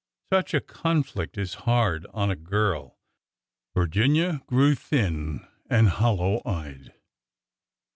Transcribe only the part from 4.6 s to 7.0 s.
thin and hollow eyed.